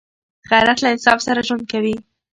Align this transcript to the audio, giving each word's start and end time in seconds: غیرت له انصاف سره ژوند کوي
غیرت 0.49 0.77
له 0.81 0.89
انصاف 0.93 1.19
سره 1.27 1.45
ژوند 1.47 1.63
کوي 1.71 1.95